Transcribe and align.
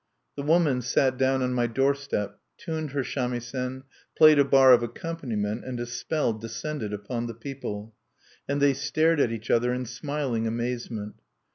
The 0.35 0.41
woman 0.41 0.81
sat 0.81 1.15
down 1.15 1.43
on 1.43 1.53
my 1.53 1.67
doorstep, 1.67 2.39
tuned 2.57 2.89
her 2.93 3.03
samisen, 3.03 3.83
played 4.17 4.39
a 4.39 4.43
bar 4.43 4.73
of 4.73 4.81
accompaniment, 4.81 5.63
and 5.63 5.79
a 5.79 5.85
spell 5.85 6.33
descended 6.33 6.91
upon 6.91 7.27
the 7.27 7.35
people; 7.35 7.93
and 8.49 8.59
they 8.59 8.73
stared 8.73 9.19
at 9.19 9.31
each 9.31 9.51
other 9.51 9.71
in 9.71 9.85
smiling 9.85 10.47
amazement. 10.47 11.21